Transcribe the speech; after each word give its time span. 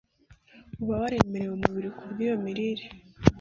uba 0.81 0.93
waremereye 1.01 1.51
umubiri 1.53 1.89
kubwo 1.97 2.19
iyo 2.25 2.35
mirire 2.43 2.85